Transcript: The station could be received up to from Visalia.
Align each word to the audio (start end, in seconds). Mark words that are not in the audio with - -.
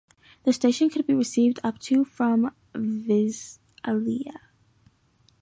The 0.45 0.51
station 0.53 0.89
could 0.89 1.05
be 1.05 1.13
received 1.13 1.59
up 1.63 1.77
to 1.81 2.03
from 2.05 2.55
Visalia. 2.73 4.49